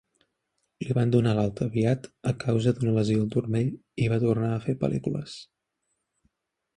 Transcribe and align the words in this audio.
Li 0.83 0.95
van 0.99 1.11
donar 1.15 1.33
l'alta 1.39 1.67
aviat 1.69 2.07
a 2.31 2.33
causa 2.43 2.73
d'una 2.79 2.93
lesió 2.95 3.19
al 3.25 3.29
turmell 3.35 3.69
i 4.05 4.07
va 4.15 4.19
tornar 4.23 4.49
a 4.55 4.63
fer 4.65 4.75
pel·lícules. 4.85 5.37